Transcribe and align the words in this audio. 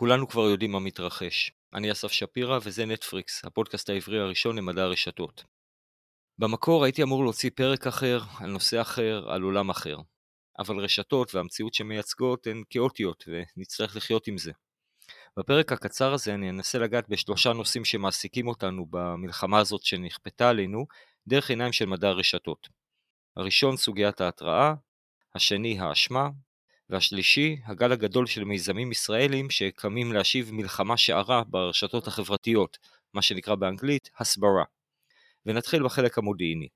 כולנו 0.00 0.28
כבר 0.28 0.42
יודעים 0.42 0.72
מה 0.72 0.80
מתרחש. 0.80 1.52
אני 1.74 1.92
אסף 1.92 2.12
שפירא 2.12 2.58
וזה 2.62 2.86
נטפריקס, 2.86 3.44
הפודקאסט 3.44 3.90
העברי 3.90 4.20
הראשון 4.20 4.56
למדע 4.56 4.82
הרשתות. 4.82 5.44
במקור 6.38 6.84
הייתי 6.84 7.02
אמור 7.02 7.24
להוציא 7.24 7.50
פרק 7.54 7.86
אחר, 7.86 8.20
על 8.38 8.50
נושא 8.50 8.80
אחר, 8.80 9.30
על 9.30 9.42
עולם 9.42 9.70
אחר. 9.70 9.96
אבל 10.58 10.78
רשתות 10.78 11.34
והמציאות 11.34 11.74
שמייצגות 11.74 12.46
הן 12.46 12.62
כאוטיות, 12.70 13.24
ונצטרך 13.28 13.96
לחיות 13.96 14.26
עם 14.26 14.38
זה. 14.38 14.52
בפרק 15.36 15.72
הקצר 15.72 16.12
הזה 16.12 16.34
אני 16.34 16.50
אנסה 16.50 16.78
לגעת 16.78 17.08
בשלושה 17.08 17.52
נושאים 17.52 17.84
שמעסיקים 17.84 18.48
אותנו 18.48 18.86
במלחמה 18.90 19.58
הזאת 19.58 19.82
שנכפתה 19.82 20.48
עלינו, 20.48 20.86
דרך 21.26 21.50
עיניים 21.50 21.72
של 21.72 21.86
מדע 21.86 22.08
הרשתות. 22.08 22.68
הראשון 23.36 23.76
סוגיית 23.76 24.20
ההתראה, 24.20 24.74
השני 25.34 25.80
האשמה, 25.80 26.28
והשלישי, 26.90 27.56
הגל 27.66 27.92
הגדול 27.92 28.26
של 28.26 28.44
מיזמים 28.44 28.92
ישראלים 28.92 29.50
שקמים 29.50 30.12
להשיב 30.12 30.50
מלחמה 30.52 30.96
שערה 30.96 31.42
ברשתות 31.44 32.06
החברתיות, 32.06 32.78
מה 33.14 33.22
שנקרא 33.22 33.54
באנגלית 33.54 34.10
הסברה. 34.18 34.64
ונתחיל 35.46 35.84
בחלק 35.84 36.18
המודיעיני. 36.18 36.68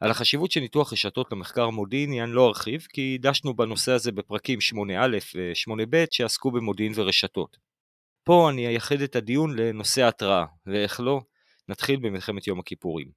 על 0.00 0.10
החשיבות 0.10 0.50
של 0.50 0.60
ניתוח 0.60 0.92
רשתות 0.92 1.32
למחקר 1.32 1.62
המודיעיני 1.62 2.22
אני 2.22 2.32
לא 2.32 2.48
ארחיב, 2.48 2.86
כי 2.92 3.18
דשנו 3.20 3.56
בנושא 3.56 3.92
הזה 3.92 4.12
בפרקים 4.12 4.58
8א 4.58 5.36
ו-8ב 5.36 5.96
שעסקו 6.10 6.50
במודיעין 6.50 6.92
ורשתות. 6.96 7.56
פה 8.24 8.50
אני 8.50 8.66
אייחד 8.66 9.00
את 9.00 9.16
הדיון 9.16 9.58
לנושא 9.58 10.02
ההתראה, 10.02 10.44
ואיך 10.66 11.00
לא, 11.00 11.20
נתחיל 11.68 11.96
במלחמת 11.96 12.46
יום 12.46 12.60
הכיפורים. 12.60 13.10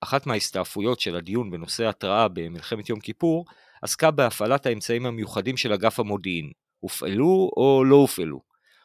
אחת 0.00 0.26
מההסתעפויות 0.26 1.00
של 1.00 1.16
הדיון 1.16 1.50
בנושא 1.50 1.84
ההתראה 1.84 2.28
במלחמת 2.28 2.88
יום 2.88 3.00
כיפור 3.00 3.44
עסקה 3.82 4.10
בהפעלת 4.10 4.66
האמצעים 4.66 5.06
המיוחדים 5.06 5.56
של 5.56 5.72
אגף 5.72 6.00
המודיעין, 6.00 6.50
הופעלו 6.80 7.50
או 7.56 7.84
לא 7.86 7.96
הופעלו. 7.96 8.40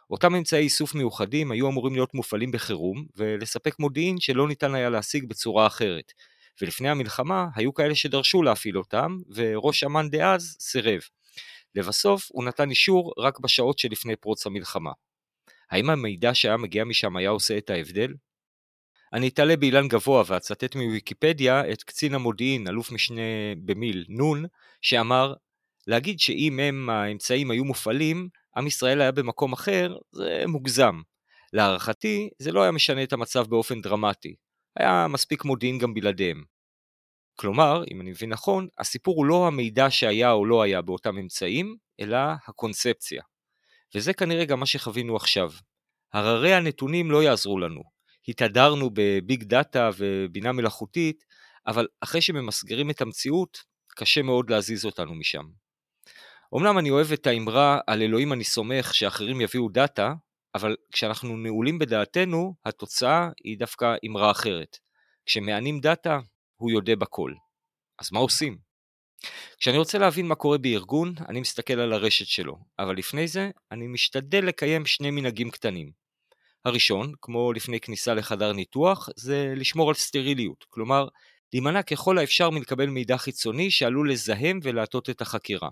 אותם 0.10 0.36
אמצעי 0.36 0.64
איסוף 0.64 0.96
מיוחדים 0.96 1.52
היו 1.52 1.70
אמורים 1.70 1.94
להיות 1.94 2.14
מופעלים 2.14 2.52
בחירום, 2.52 3.06
ולספק 3.16 3.80
מודיעין 3.80 4.20
שלא 4.20 4.48
ניתן 4.48 4.76
היה 4.76 4.90
להשיג 4.90 5.30
בצורה 5.30 5.68
אחרת. 5.68 6.12
ולפני 6.62 6.90
המלחמה 6.90 7.48
היו 7.56 7.74
כאלה 7.74 7.96
שדרשו 7.96 8.44
להפעיל 8.44 8.78
אותם, 8.78 9.18
וראש 9.36 9.84
אמ"ן 9.84 10.10
דאז 10.10 10.58
סירב. 10.60 11.02
לבסוף 11.76 12.28
הוא 12.32 12.44
נתן 12.44 12.70
אישור 12.70 13.14
רק 13.18 13.40
בשעות 13.40 13.80
שלפני 13.80 14.16
פרוץ 14.16 14.46
המלחמה. 14.46 14.92
האם 15.72 15.90
המידע 15.90 16.34
שהיה 16.34 16.58
מגיע 16.58 16.84
משם 16.84 17.18
היה 17.18 17.30
עושה 17.30 17.58
את 17.58 17.70
ההבדל? 17.70 18.14
אני 19.14 19.28
אתעלה 19.28 19.58
באילן 19.58 19.88
גבוה 19.88 20.24
ואצטט 20.28 20.76
מוויקיפדיה 20.76 21.72
את 21.72 21.84
קצין 21.84 22.14
המודיעין, 22.14 22.68
אלוף 22.68 22.92
משנה 22.92 23.22
במיל 23.66 24.06
נון, 24.10 24.46
שאמר, 24.82 25.34
להגיד 25.88 26.20
שאם 26.20 26.60
הם 26.60 26.90
האמצעים 26.90 27.52
היו 27.52 27.66
מופעלים, 27.66 28.30
עם 28.58 28.68
ישראל 28.68 29.02
היה 29.02 29.12
במקום 29.12 29.54
אחר, 29.54 29.96
זה 30.12 30.44
מוגזם. 30.48 31.02
להערכתי, 31.54 32.30
זה 32.40 32.52
לא 32.52 32.62
היה 32.62 32.72
משנה 32.72 33.04
את 33.04 33.14
המצב 33.14 33.48
באופן 33.48 33.82
דרמטי. 33.82 34.36
היה 34.80 35.08
מספיק 35.10 35.46
מודיעין 35.46 35.78
גם 35.78 35.94
בלעדיהם. 35.94 36.44
כלומר, 37.40 37.84
אם 37.92 38.02
אני 38.02 38.10
מבין 38.10 38.30
נכון, 38.30 38.68
הסיפור 38.78 39.18
הוא 39.18 39.26
לא 39.26 39.48
המידע 39.48 39.90
שהיה 39.90 40.32
או 40.32 40.46
לא 40.46 40.62
היה 40.62 40.82
באותם 40.82 41.18
אמצעים, 41.18 41.78
אלא 42.00 42.18
הקונספציה. 42.48 43.22
וזה 43.96 44.14
כנראה 44.14 44.46
גם 44.46 44.60
מה 44.60 44.66
שחווינו 44.66 45.16
עכשיו. 45.16 45.52
הררי 46.14 46.54
הנתונים 46.54 47.12
לא 47.12 47.24
יעזרו 47.24 47.60
לנו. 47.60 47.97
התהדרנו 48.28 48.90
ב 48.94 49.06
big 49.06 49.44
data 49.44 49.90
ובינה 49.98 50.52
מלאכותית, 50.52 51.26
אבל 51.68 51.88
אחרי 52.02 52.22
שממסגרים 52.22 52.90
את 52.90 53.02
המציאות, 53.02 53.58
קשה 53.88 54.22
מאוד 54.22 54.50
להזיז 54.50 54.86
אותנו 54.86 55.16
משם. 55.16 55.44
אמנם 56.56 56.78
אני 56.78 56.90
אוהב 56.90 57.12
את 57.12 57.28
האמרה 57.28 57.80
על 57.88 58.02
אלוהים 58.02 58.34
אני 58.34 58.44
סומך 58.44 58.96
שאחרים 58.96 59.42
יביאו 59.42 59.70
data, 59.70 60.14
אבל 60.56 60.76
כשאנחנו 60.92 61.38
נעולים 61.38 61.80
בדעתנו, 61.80 62.56
התוצאה 62.66 63.30
היא 63.44 63.60
דווקא 63.60 63.96
אמרה 64.08 64.32
אחרת. 64.32 64.78
כשמענים 65.26 65.80
data, 65.80 66.20
הוא 66.56 66.72
יודה 66.72 66.96
בכל. 66.96 67.34
אז 68.00 68.12
מה 68.12 68.20
עושים? 68.20 68.58
כשאני 69.58 69.78
רוצה 69.78 69.98
להבין 69.98 70.28
מה 70.28 70.36
קורה 70.36 70.58
בארגון, 70.58 71.14
אני 71.30 71.40
מסתכל 71.40 71.74
על 71.74 71.94
הרשת 71.94 72.28
שלו, 72.28 72.58
אבל 72.80 72.98
לפני 72.98 73.28
זה, 73.28 73.50
אני 73.72 73.88
משתדל 73.88 74.46
לקיים 74.46 74.86
שני 74.86 75.12
מנהגים 75.12 75.52
קטנים. 75.52 76.07
הראשון, 76.68 77.14
כמו 77.22 77.54
לפני 77.54 77.80
כניסה 77.80 78.14
לחדר 78.14 78.54
ניתוח, 78.54 79.10
זה 79.16 79.54
לשמור 79.56 79.90
על 79.90 79.96
סטריליות, 79.96 80.66
כלומר, 80.70 81.08
להימנע 81.54 81.82
ככל 81.82 82.18
האפשר 82.18 82.50
מלקבל 82.50 82.86
מידע 82.86 83.18
חיצוני 83.18 83.72
שעלול 83.72 84.12
לזהם 84.12 84.60
ולהטות 84.64 85.10
את 85.10 85.22
החקירה. 85.22 85.70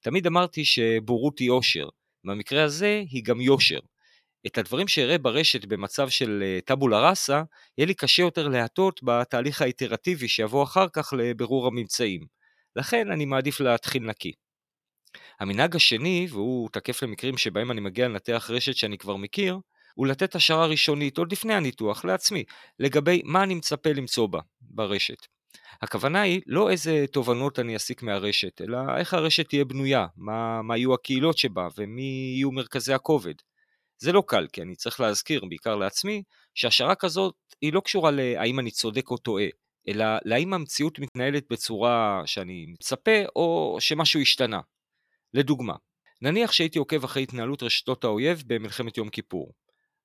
תמיד 0.00 0.26
אמרתי 0.26 0.64
שבורות 0.64 1.38
היא 1.38 1.50
אושר, 1.50 1.88
במקרה 2.24 2.64
הזה 2.64 3.02
היא 3.10 3.24
גם 3.24 3.40
יושר. 3.40 3.78
את 4.46 4.58
הדברים 4.58 4.88
שאראה 4.88 5.18
ברשת 5.18 5.64
במצב 5.64 6.08
של 6.08 6.42
אה, 6.42 6.58
טבולה 6.64 7.08
ראסה, 7.10 7.42
יהיה 7.78 7.86
לי 7.86 7.94
קשה 7.94 8.22
יותר 8.22 8.48
להטות 8.48 9.00
בתהליך 9.04 9.62
האיטרטיבי 9.62 10.28
שיבוא 10.28 10.62
אחר 10.64 10.86
כך 10.92 11.12
לבירור 11.18 11.66
הממצאים. 11.66 12.20
לכן 12.76 13.10
אני 13.10 13.24
מעדיף 13.24 13.60
להתחיל 13.60 14.02
נקי. 14.02 14.32
המנהג 15.40 15.76
השני, 15.76 16.26
והוא 16.30 16.68
תקף 16.72 17.02
למקרים 17.02 17.38
שבהם 17.38 17.70
אני 17.70 17.80
מגיע 17.80 18.08
לנתח 18.08 18.50
רשת 18.50 18.76
שאני 18.76 18.98
כבר 18.98 19.16
מכיר, 19.16 19.58
הוא 19.98 20.06
לתת 20.06 20.34
השערה 20.34 20.66
ראשונית 20.66 21.18
עוד 21.18 21.32
לפני 21.32 21.54
הניתוח 21.54 22.04
לעצמי, 22.04 22.44
לגבי 22.78 23.22
מה 23.24 23.42
אני 23.42 23.54
מצפה 23.54 23.92
למצוא 23.92 24.26
בה, 24.26 24.40
ברשת. 24.60 25.26
הכוונה 25.82 26.20
היא 26.20 26.40
לא 26.46 26.70
איזה 26.70 27.04
תובנות 27.12 27.58
אני 27.58 27.76
אסיק 27.76 28.02
מהרשת, 28.02 28.60
אלא 28.60 28.78
איך 28.98 29.14
הרשת 29.14 29.48
תהיה 29.48 29.64
בנויה, 29.64 30.06
מה, 30.16 30.62
מה 30.62 30.76
יהיו 30.76 30.94
הקהילות 30.94 31.38
שבה 31.38 31.68
ומי 31.78 32.32
יהיו 32.36 32.52
מרכזי 32.52 32.92
הכובד. 32.92 33.34
זה 33.98 34.12
לא 34.12 34.22
קל, 34.26 34.46
כי 34.52 34.62
אני 34.62 34.76
צריך 34.76 35.00
להזכיר, 35.00 35.44
בעיקר 35.48 35.76
לעצמי, 35.76 36.22
שהשערה 36.54 36.94
כזאת 36.94 37.34
היא 37.60 37.72
לא 37.72 37.80
קשורה 37.80 38.10
להאם 38.10 38.58
אני 38.58 38.70
צודק 38.70 39.10
או 39.10 39.16
טועה, 39.16 39.46
אלא 39.88 40.06
להאם 40.24 40.54
המציאות 40.54 40.98
מתנהלת 40.98 41.44
בצורה 41.50 42.22
שאני 42.26 42.66
מצפה 42.68 43.20
או 43.36 43.76
שמשהו 43.80 44.20
השתנה. 44.20 44.60
לדוגמה, 45.34 45.74
נניח 46.22 46.52
שהייתי 46.52 46.78
עוקב 46.78 47.04
אחרי 47.04 47.22
התנהלות 47.22 47.62
רשתות 47.62 48.04
האויב 48.04 48.42
במלחמת 48.46 48.96
יום 48.96 49.08
כיפור. 49.08 49.52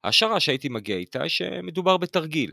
ההשערה 0.03 0.39
שהייתי 0.39 0.69
מגיע 0.69 0.97
איתה 0.97 1.21
היא 1.21 1.29
שמדובר 1.29 1.97
בתרגיל, 1.97 2.51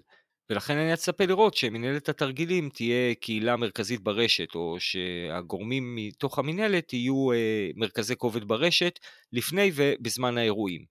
ולכן 0.50 0.76
אני 0.76 0.94
אצפה 0.94 1.24
לראות 1.24 1.56
שמנהלת 1.56 2.08
התרגילים 2.08 2.68
תהיה 2.68 3.14
קהילה 3.14 3.56
מרכזית 3.56 4.00
ברשת, 4.00 4.54
או 4.54 4.76
שהגורמים 4.78 5.96
מתוך 5.96 6.38
המנהלת 6.38 6.92
יהיו 6.92 7.32
אה, 7.32 7.70
מרכזי 7.76 8.16
כובד 8.16 8.44
ברשת 8.44 8.98
לפני 9.32 9.70
ובזמן 9.74 10.38
האירועים. 10.38 10.84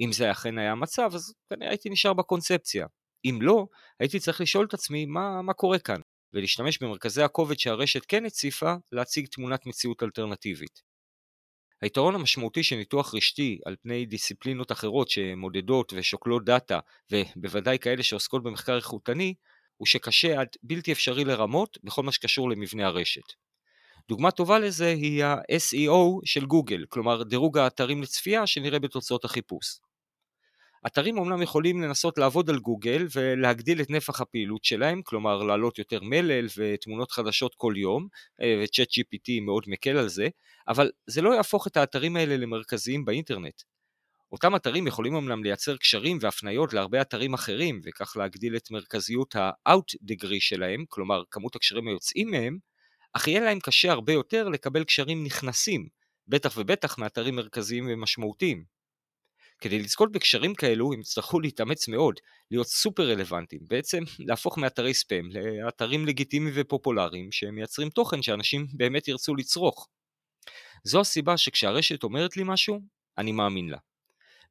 אם 0.00 0.12
זה 0.12 0.30
אכן 0.30 0.58
היה 0.58 0.72
המצב, 0.72 1.10
אז 1.14 1.34
כנראה 1.50 1.70
הייתי 1.70 1.90
נשאר 1.90 2.12
בקונספציה. 2.12 2.86
אם 3.24 3.38
לא, 3.42 3.66
הייתי 4.00 4.18
צריך 4.20 4.40
לשאול 4.40 4.66
את 4.66 4.74
עצמי 4.74 5.06
מה, 5.06 5.42
מה 5.42 5.52
קורה 5.52 5.78
כאן, 5.78 6.00
ולהשתמש 6.32 6.78
במרכזי 6.82 7.22
הכובד 7.22 7.58
שהרשת 7.58 8.04
כן 8.08 8.24
הציפה, 8.24 8.74
להציג 8.92 9.26
תמונת 9.26 9.66
מציאות 9.66 10.02
אלטרנטיבית. 10.02 10.85
היתרון 11.82 12.14
המשמעותי 12.14 12.62
של 12.62 12.76
ניתוח 12.76 13.14
רשתי 13.14 13.58
על 13.64 13.76
פני 13.82 14.06
דיסציפלינות 14.06 14.72
אחרות 14.72 15.10
שמודדות 15.10 15.92
ושוקלות 15.96 16.44
דאטה, 16.44 16.78
ובוודאי 17.10 17.78
כאלה 17.78 18.02
שעוסקות 18.02 18.42
במחקר 18.42 18.76
איכותני, 18.76 19.34
הוא 19.76 19.86
שקשה 19.86 20.40
עד 20.40 20.48
בלתי 20.62 20.92
אפשרי 20.92 21.24
לרמות 21.24 21.78
בכל 21.84 22.02
מה 22.02 22.12
שקשור 22.12 22.50
למבנה 22.50 22.86
הרשת. 22.86 23.32
דוגמה 24.08 24.30
טובה 24.30 24.58
לזה 24.58 24.88
היא 24.88 25.24
ה-SEO 25.24 26.20
של 26.24 26.46
גוגל, 26.46 26.84
כלומר 26.88 27.22
דירוג 27.22 27.58
האתרים 27.58 28.02
לצפייה 28.02 28.46
שנראה 28.46 28.78
בתוצאות 28.78 29.24
החיפוש. 29.24 29.78
אתרים 30.86 31.18
אומנם 31.18 31.42
יכולים 31.42 31.82
לנסות 31.82 32.18
לעבוד 32.18 32.50
על 32.50 32.58
גוגל 32.58 33.06
ולהגדיל 33.14 33.80
את 33.80 33.90
נפח 33.90 34.20
הפעילות 34.20 34.64
שלהם, 34.64 35.02
כלומר 35.02 35.42
להעלות 35.42 35.78
יותר 35.78 36.02
מלל 36.02 36.46
ותמונות 36.56 37.12
חדשות 37.12 37.54
כל 37.54 37.74
יום, 37.76 38.08
אה, 38.42 38.60
וצ'אט 38.64 38.88
GPT 38.88 39.40
מאוד 39.42 39.64
מקל 39.66 39.96
על 39.96 40.08
זה, 40.08 40.28
אבל 40.68 40.90
זה 41.06 41.22
לא 41.22 41.34
יהפוך 41.34 41.66
את 41.66 41.76
האתרים 41.76 42.16
האלה 42.16 42.36
למרכזיים 42.36 43.04
באינטרנט. 43.04 43.62
אותם 44.32 44.56
אתרים 44.56 44.86
יכולים 44.86 45.16
אמנם 45.16 45.44
לייצר 45.44 45.76
קשרים 45.76 46.18
והפניות 46.20 46.72
להרבה 46.72 47.00
אתרים 47.00 47.34
אחרים, 47.34 47.80
וכך 47.84 48.16
להגדיל 48.16 48.56
את 48.56 48.70
מרכזיות 48.70 49.36
ה-out 49.36 50.10
degree 50.10 50.40
שלהם, 50.40 50.84
כלומר 50.88 51.22
כמות 51.30 51.56
הקשרים 51.56 51.88
היוצאים 51.88 52.30
מהם, 52.30 52.58
אך 53.12 53.28
יהיה 53.28 53.40
להם 53.40 53.60
קשה 53.60 53.92
הרבה 53.92 54.12
יותר 54.12 54.48
לקבל 54.48 54.84
קשרים 54.84 55.24
נכנסים, 55.24 55.88
בטח 56.28 56.54
ובטח 56.56 56.98
מאתרים 56.98 57.36
מרכזיים 57.36 57.86
ומשמעותיים. 57.90 58.75
כדי 59.60 59.78
לזכות 59.78 60.12
בקשרים 60.12 60.54
כאלו 60.54 60.92
הם 60.92 61.00
יצטרכו 61.00 61.40
להתאמץ 61.40 61.88
מאוד, 61.88 62.20
להיות 62.50 62.66
סופר 62.66 63.10
רלוונטיים, 63.10 63.62
בעצם 63.68 64.02
להפוך 64.18 64.58
מאתרי 64.58 64.94
ספאם 64.94 65.28
לאתרים 65.30 66.06
לגיטימיים 66.06 66.54
ופופולריים 66.56 67.32
שמייצרים 67.32 67.90
תוכן 67.90 68.22
שאנשים 68.22 68.66
באמת 68.72 69.08
ירצו 69.08 69.34
לצרוך. 69.34 69.88
זו 70.84 71.00
הסיבה 71.00 71.36
שכשהרשת 71.36 72.02
אומרת 72.02 72.36
לי 72.36 72.42
משהו, 72.46 72.80
אני 73.18 73.32
מאמין 73.32 73.68
לה. 73.68 73.78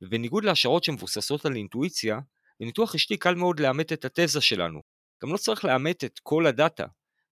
ובניגוד 0.01 0.45
להשערות 0.45 0.83
שמבוססות 0.83 1.45
על 1.45 1.55
אינטואיציה, 1.55 2.19
בניתוח 2.59 2.95
רשתי 2.95 3.17
קל 3.17 3.35
מאוד 3.35 3.59
לאמת 3.59 3.93
את 3.93 4.05
התזה 4.05 4.41
שלנו. 4.41 4.81
גם 5.23 5.33
לא 5.33 5.37
צריך 5.37 5.65
לאמת 5.65 6.03
את 6.03 6.19
כל 6.23 6.45
הדאטה. 6.45 6.85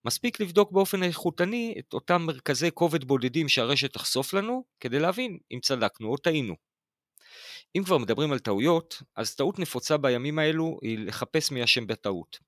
מספיק 0.04 0.40
לבדוק 0.40 0.72
באופן 0.72 1.02
איכותני 1.02 1.74
את 1.78 1.92
אותם 1.92 2.22
מרכזי 2.22 2.68
כובד 2.74 3.04
בודדים 3.04 3.48
שהרשת 3.48 3.92
תחשוף 3.92 4.34
לנו, 4.34 4.64
כדי 4.80 4.98
להבין 4.98 5.38
אם 5.52 5.58
צדקנו 5.62 6.08
או 6.08 6.16
טעינו. 6.16 6.54
אם 7.76 7.84
כבר 7.84 7.98
מדברים 7.98 8.32
על 8.32 8.38
טעויות, 8.38 9.02
אז 9.16 9.34
טעות 9.34 9.58
נפוצה 9.58 9.96
בימים 9.96 10.38
האלו 10.38 10.78
היא 10.82 10.98
לחפש 10.98 11.50
מי 11.50 11.64
אשם 11.64 11.86
בטעות. 11.86 12.38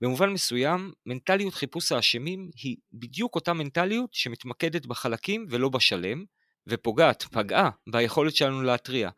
במובן 0.00 0.30
מסוים, 0.30 0.92
מנטליות 1.06 1.54
חיפוש 1.54 1.92
האשמים 1.92 2.50
היא 2.62 2.76
בדיוק 2.92 3.34
אותה 3.34 3.52
מנטליות 3.52 4.14
שמתמקדת 4.14 4.86
בחלקים 4.86 5.46
ולא 5.50 5.68
בשלם, 5.68 6.24
ופוגעת, 6.66 7.22
פגעה, 7.22 7.70
ביכולת 7.92 8.36
שלנו 8.36 8.62
להתריע. 8.62 9.10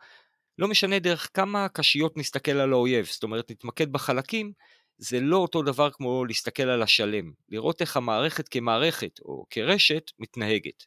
לא 0.58 0.68
משנה 0.68 0.98
דרך 0.98 1.28
כמה 1.34 1.68
קשיות 1.68 2.16
נסתכל 2.16 2.52
על 2.52 2.72
האויב, 2.72 3.06
זאת 3.06 3.22
אומרת 3.22 3.50
נתמקד 3.50 3.92
בחלקים, 3.92 4.52
זה 4.98 5.20
לא 5.20 5.36
אותו 5.36 5.62
דבר 5.62 5.90
כמו 5.90 6.24
להסתכל 6.24 6.62
על 6.62 6.82
השלם, 6.82 7.32
לראות 7.48 7.80
איך 7.80 7.96
המערכת 7.96 8.48
כמערכת 8.48 9.20
או 9.20 9.46
כרשת 9.50 10.10
מתנהגת. 10.18 10.84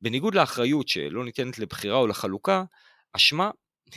בניגוד 0.00 0.34
לאחריות 0.34 0.88
שלא 0.88 1.24
ניתנת 1.24 1.58
לבחירה 1.58 1.96
או 1.96 2.06
לחלוקה, 2.06 2.64
אשמה 3.12 3.50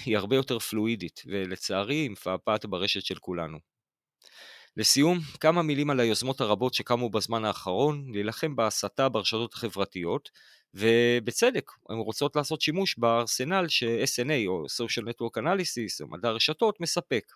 היא 0.05 0.17
הרבה 0.17 0.35
יותר 0.35 0.59
פלואידית, 0.59 1.21
ולצערי 1.25 1.95
היא 1.95 2.09
מפעפעת 2.09 2.65
ברשת 2.65 3.05
של 3.05 3.15
כולנו. 3.15 3.57
לסיום, 4.77 5.19
כמה 5.39 5.61
מילים 5.61 5.89
על 5.89 5.99
היוזמות 5.99 6.41
הרבות 6.41 6.73
שקמו 6.73 7.09
בזמן 7.09 7.45
האחרון 7.45 8.11
להילחם 8.13 8.55
בהסתה 8.55 9.09
ברשתות 9.09 9.53
החברתיות, 9.53 10.29
ובצדק, 10.73 11.71
הן 11.89 11.97
רוצות 11.97 12.35
לעשות 12.35 12.61
שימוש 12.61 12.97
בארסנל 12.97 13.67
ש-SNA 13.67 14.47
או 14.47 14.65
Social 14.65 15.03
Network 15.03 15.41
Analysis 15.41 16.01
או 16.01 16.07
מדע 16.07 16.29
הרשתות 16.29 16.81
מספק. 16.81 17.33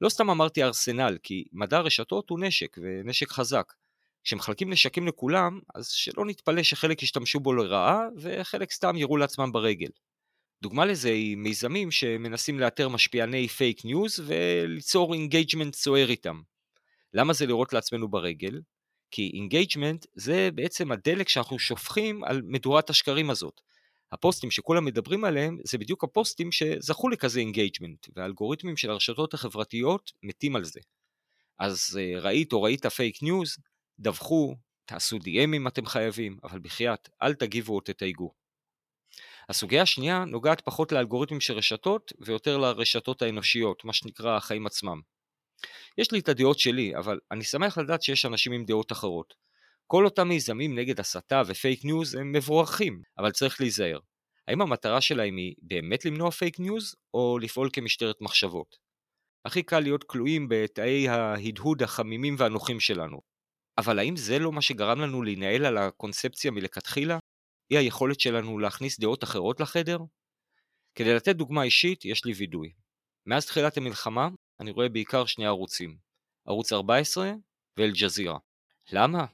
לא 0.00 0.08
סתם 0.08 0.30
אמרתי 0.30 0.62
ארסנל, 0.62 1.18
כי 1.22 1.44
מדע 1.52 1.76
הרשתות 1.76 2.30
הוא 2.30 2.40
נשק, 2.40 2.76
ונשק 2.82 3.30
חזק. 3.30 3.72
כשמחלקים 4.24 4.70
נשקים 4.70 5.08
לכולם, 5.08 5.60
אז 5.74 5.88
שלא 5.88 6.24
נתפלא 6.26 6.62
שחלק 6.62 7.02
ישתמשו 7.02 7.40
בו 7.40 7.52
לרעה, 7.52 8.00
וחלק 8.16 8.72
סתם 8.72 8.96
יירו 8.96 9.16
לעצמם 9.16 9.52
ברגל. 9.52 9.88
דוגמה 10.62 10.84
לזה 10.84 11.08
היא 11.08 11.36
מיזמים 11.36 11.90
שמנסים 11.90 12.60
לאתר 12.60 12.88
משפיעני 12.88 13.48
fake 13.48 13.84
news 13.84 14.20
וליצור 14.26 15.14
engagement 15.14 15.74
סוער 15.74 16.08
איתם. 16.08 16.40
למה 17.14 17.32
זה 17.32 17.46
לירות 17.46 17.72
לעצמנו 17.72 18.08
ברגל? 18.08 18.60
כי 19.10 19.30
engagement 19.34 20.06
זה 20.14 20.48
בעצם 20.54 20.92
הדלק 20.92 21.28
שאנחנו 21.28 21.58
שופכים 21.58 22.24
על 22.24 22.42
מדורת 22.44 22.90
השקרים 22.90 23.30
הזאת. 23.30 23.60
הפוסטים 24.12 24.50
שכולם 24.50 24.84
מדברים 24.84 25.24
עליהם 25.24 25.58
זה 25.64 25.78
בדיוק 25.78 26.04
הפוסטים 26.04 26.52
שזכו 26.52 27.08
לכזה 27.08 27.40
engagement, 27.40 28.06
והאלגוריתמים 28.16 28.76
של 28.76 28.90
הרשתות 28.90 29.34
החברתיות 29.34 30.12
מתים 30.22 30.56
על 30.56 30.64
זה. 30.64 30.80
אז 31.58 31.98
אה, 32.00 32.20
ראית 32.20 32.52
או 32.52 32.62
ראית 32.62 32.86
fake 32.86 33.22
news, 33.22 33.56
דווחו, 33.98 34.54
תעשו 34.84 35.16
DM 35.16 35.56
אם 35.56 35.66
אתם 35.66 35.86
חייבים, 35.86 36.38
אבל 36.42 36.58
בחייאת, 36.58 37.08
אל 37.22 37.34
תגיבו 37.34 37.74
או 37.74 37.80
תתייגו. 37.80 38.39
הסוגיה 39.50 39.82
השנייה 39.82 40.24
נוגעת 40.24 40.60
פחות 40.60 40.92
לאלגוריתמים 40.92 41.40
של 41.40 41.54
רשתות 41.54 42.12
ויותר 42.20 42.58
לרשתות 42.58 43.22
האנושיות, 43.22 43.84
מה 43.84 43.92
שנקרא 43.92 44.36
החיים 44.36 44.66
עצמם. 44.66 45.00
יש 45.98 46.12
לי 46.12 46.18
את 46.18 46.28
הדעות 46.28 46.58
שלי, 46.58 46.96
אבל 46.96 47.18
אני 47.30 47.44
שמח 47.44 47.78
לדעת 47.78 48.02
שיש 48.02 48.26
אנשים 48.26 48.52
עם 48.52 48.64
דעות 48.64 48.92
אחרות. 48.92 49.34
כל 49.86 50.04
אותם 50.04 50.28
מיזמים 50.28 50.78
נגד 50.78 51.00
הסתה 51.00 51.42
ופייק 51.46 51.84
ניוז 51.84 52.14
הם 52.14 52.32
מבורכים, 52.32 53.02
אבל 53.18 53.30
צריך 53.30 53.60
להיזהר. 53.60 53.98
האם 54.48 54.62
המטרה 54.62 55.00
שלהם 55.00 55.36
היא 55.36 55.54
באמת 55.62 56.04
למנוע 56.04 56.30
פייק 56.30 56.60
ניוז, 56.60 56.94
או 57.14 57.38
לפעול 57.38 57.70
כמשטרת 57.72 58.16
מחשבות? 58.20 58.76
הכי 59.44 59.62
קל 59.62 59.80
להיות 59.80 60.04
כלואים 60.04 60.46
בתאי 60.50 61.08
ההדהוד 61.08 61.82
החמימים 61.82 62.34
והנוחים 62.38 62.80
שלנו. 62.80 63.20
אבל 63.78 63.98
האם 63.98 64.16
זה 64.16 64.38
לא 64.38 64.52
מה 64.52 64.62
שגרם 64.62 65.00
לנו 65.00 65.22
להינעל 65.22 65.64
על 65.64 65.78
הקונספציה 65.78 66.50
מלכתחילה? 66.50 67.18
אי 67.70 67.78
היכולת 67.78 68.20
שלנו 68.20 68.58
להכניס 68.58 69.00
דעות 69.00 69.24
אחרות 69.24 69.60
לחדר? 69.60 69.98
כדי 70.94 71.14
לתת 71.14 71.36
דוגמה 71.36 71.62
אישית, 71.62 72.04
יש 72.04 72.24
לי 72.24 72.32
וידוי. 72.32 72.72
מאז 73.26 73.46
תחילת 73.46 73.76
המלחמה, 73.76 74.28
אני 74.60 74.70
רואה 74.70 74.88
בעיקר 74.88 75.24
שני 75.26 75.46
ערוצים. 75.46 75.96
ערוץ 76.46 76.72
14 76.72 77.32
ואל-ג'זירה. 77.76 78.38
למה? 78.92 79.26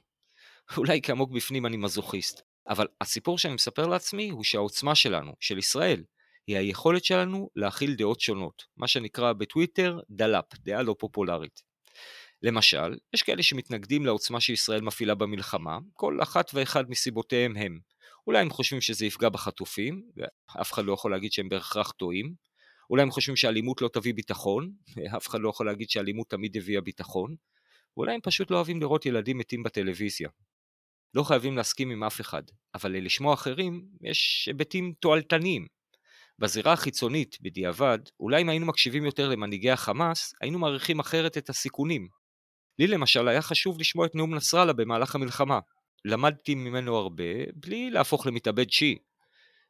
אולי 0.77 1.01
כי 1.01 1.11
עמוק 1.11 1.31
בפנים 1.31 1.65
אני 1.65 1.77
מזוכיסט, 1.77 2.41
אבל 2.67 2.87
הסיפור 3.01 3.37
שאני 3.37 3.53
מספר 3.53 3.87
לעצמי 3.87 4.29
הוא 4.29 4.43
שהעוצמה 4.43 4.95
שלנו, 4.95 5.33
של 5.39 5.57
ישראל, 5.57 6.03
היא 6.47 6.57
היכולת 6.57 7.05
שלנו 7.05 7.49
להכיל 7.55 7.95
דעות 7.95 8.21
שונות, 8.21 8.63
מה 8.77 8.87
שנקרא 8.87 9.33
בטוויטר 9.33 9.99
דלאפ, 10.09 10.45
דעה 10.59 10.83
לא 10.83 10.95
פופולרית. 10.99 11.61
למשל, 12.41 12.97
יש 13.13 13.23
כאלה 13.23 13.43
שמתנגדים 13.43 14.05
לעוצמה 14.05 14.41
שישראל 14.41 14.81
מפעילה 14.81 15.15
במלחמה, 15.15 15.77
כל 15.93 16.21
אחת 16.23 16.51
ואחד 16.53 16.89
מסיבותיהם 16.89 17.57
הם. 17.57 17.79
אולי 18.27 18.39
הם 18.39 18.49
חושבים 18.49 18.81
שזה 18.81 19.05
יפגע 19.05 19.29
בחטופים, 19.29 20.01
ואף 20.15 20.73
אחד 20.73 20.85
לא 20.85 20.93
יכול 20.93 21.11
להגיד 21.11 21.31
שהם 21.31 21.49
בהכרח 21.49 21.91
טועים. 21.91 22.33
אולי 22.89 23.01
הם 23.01 23.11
חושבים 23.11 23.35
שאלימות 23.35 23.81
לא 23.81 23.89
תביא 23.93 24.13
ביטחון, 24.13 24.71
ואף 24.95 25.27
אחד 25.27 25.39
לא 25.39 25.49
יכול 25.49 25.65
להגיד 25.65 25.89
שאלימות 25.89 26.29
תמיד 26.29 26.57
הביאה 26.57 26.81
ביטחון. 26.81 27.35
ואולי 27.97 28.13
הם 28.13 28.21
פשוט 28.23 28.51
לא 28.51 28.55
אוהבים 28.55 28.81
לראות 28.81 29.05
ילדים 29.05 29.37
מתים 29.37 29.63
בטלוויזיה. 29.63 30.29
לא 31.13 31.23
חייבים 31.23 31.57
להסכים 31.57 31.91
עם 31.91 32.03
אף 32.03 32.21
אחד, 32.21 32.43
אבל 32.75 32.91
ללשמוע 32.91 33.33
אחרים 33.33 33.85
יש 34.01 34.45
היבטים 34.47 34.93
תועלתניים. 34.99 35.67
בזירה 36.39 36.73
החיצונית, 36.73 37.37
בדיעבד, 37.41 37.99
אולי 38.19 38.41
אם 38.41 38.49
היינו 38.49 38.65
מקשיבים 38.65 39.05
יותר 39.05 39.29
למנהיגי 39.29 39.71
החמאס, 39.71 40.33
היינו 40.41 40.59
מעריכים 40.59 40.99
אחרת 40.99 41.37
את 41.37 41.49
הסיכונים. 41.49 42.07
לי 42.79 42.87
למשל 42.87 43.27
היה 43.27 43.41
חשוב 43.41 43.79
לשמוע 43.79 44.05
את 44.05 44.15
נאום 44.15 44.35
נסראללה 44.35 44.73
במהלך 44.73 45.15
המלחמה. 45.15 45.59
למדתי 46.07 46.55
ממנו 46.55 46.95
הרבה, 46.95 47.23
בלי 47.55 47.89
להפוך 47.89 48.27
למתאבד 48.27 48.69
שיעי. 48.69 48.97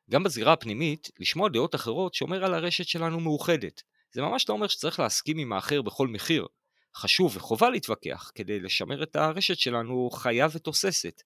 גם 0.09 0.23
בזירה 0.23 0.53
הפנימית, 0.53 1.11
לשמוע 1.19 1.49
דעות 1.49 1.75
אחרות 1.75 2.13
שומר 2.13 2.45
על 2.45 2.53
הרשת 2.53 2.87
שלנו 2.87 3.19
מאוחדת. 3.19 3.83
זה 4.11 4.21
ממש 4.21 4.49
לא 4.49 4.53
אומר 4.53 4.67
שצריך 4.67 4.99
להסכים 4.99 5.37
עם 5.37 5.53
האחר 5.53 5.81
בכל 5.81 6.07
מחיר. 6.07 6.47
חשוב 6.95 7.37
וחובה 7.37 7.69
להתווכח 7.69 8.31
כדי 8.35 8.59
לשמר 8.59 9.03
את 9.03 9.15
הרשת 9.15 9.57
שלנו 9.57 10.09
חיה 10.09 10.47
ותוססת. 10.51 11.21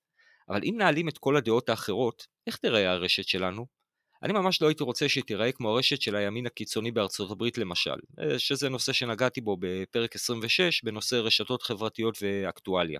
אבל 0.50 0.62
אם 0.64 0.76
נעלים 0.78 1.08
את 1.08 1.18
כל 1.18 1.38
הדעות 1.38 1.70
האחרות, 1.70 2.28
איך 2.48 2.58
תראה 2.58 2.92
הרשת 2.92 3.28
שלנו? 3.28 3.66
אני 4.24 4.34
ממש 4.34 4.62
לא 4.62 4.68
הייתי 4.68 4.84
רוצה 4.84 5.10
שהיא 5.10 5.24
תיראה 5.24 5.52
כמו 5.52 5.70
הרשת 5.70 6.02
של 6.02 6.16
הימין 6.16 6.46
הקיצוני 6.46 6.92
בארצות 6.92 7.32
הברית 7.32 7.58
למשל, 7.58 7.96
אה, 8.20 8.40
שזה 8.40 8.70
נושא 8.70 8.94
שנגעתי 8.94 9.42
בו 9.42 9.58
בפרק 9.60 10.16
26 10.16 10.84
בנושא 10.84 11.16
רשתות 11.16 11.64
חברתיות 11.64 12.18
ואקטואליה. 12.22 13.00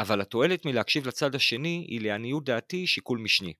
אבל 0.00 0.20
התועלת 0.20 0.66
מלהקשיב 0.66 1.06
לצד 1.06 1.34
השני 1.34 1.86
היא 1.88 2.00
לעניות 2.00 2.44
דעתי 2.44 2.86
שיקול 2.86 3.18
משני. 3.18 3.54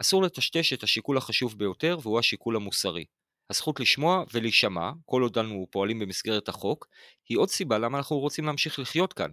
אסור 0.00 0.22
לטשטש 0.22 0.72
את 0.72 0.82
השיקול 0.82 1.16
החשוב 1.16 1.58
ביותר 1.58 1.98
והוא 2.02 2.18
השיקול 2.18 2.56
המוסרי. 2.56 3.04
הזכות 3.50 3.80
לשמוע 3.80 4.24
ולהישמע, 4.32 4.90
כל 5.04 5.22
עוד 5.22 5.38
אנו 5.38 5.66
פועלים 5.70 5.98
במסגרת 5.98 6.48
החוק, 6.48 6.86
היא 7.28 7.38
עוד 7.38 7.48
סיבה 7.48 7.78
למה 7.78 7.98
אנחנו 7.98 8.18
רוצים 8.18 8.46
להמשיך 8.46 8.78
לחיות 8.78 9.12
כאן. 9.12 9.30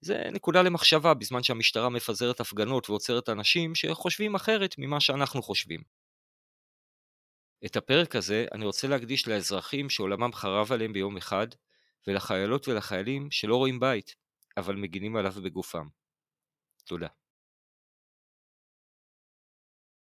זה 0.00 0.22
נקודה 0.32 0.62
למחשבה 0.62 1.14
בזמן 1.14 1.42
שהמשטרה 1.42 1.88
מפזרת 1.88 2.40
הפגנות 2.40 2.90
ועוצרת 2.90 3.28
אנשים 3.28 3.74
שחושבים 3.74 4.34
אחרת 4.34 4.74
ממה 4.78 5.00
שאנחנו 5.00 5.42
חושבים. 5.42 5.80
את 7.66 7.76
הפרק 7.76 8.16
הזה 8.16 8.46
אני 8.52 8.64
רוצה 8.64 8.88
להקדיש 8.88 9.28
לאזרחים 9.28 9.90
שעולמם 9.90 10.32
חרב 10.32 10.72
עליהם 10.72 10.92
ביום 10.92 11.16
אחד, 11.16 11.46
ולחיילות 12.06 12.68
ולחיילים 12.68 13.30
שלא 13.30 13.56
רואים 13.56 13.80
בית, 13.80 14.23
אבל 14.56 14.76
מגינים 14.76 15.16
עליו 15.16 15.32
בגופם. 15.32 15.86
תודה. 16.84 17.08